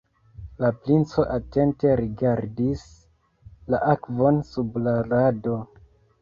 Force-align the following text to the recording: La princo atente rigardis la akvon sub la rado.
La 0.61 0.69
princo 0.85 1.25
atente 1.33 1.91
rigardis 1.99 2.85
la 3.75 3.83
akvon 3.95 4.41
sub 4.49 4.81
la 4.89 4.97
rado. 5.13 5.61